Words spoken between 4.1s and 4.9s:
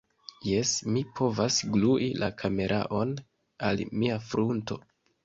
frunto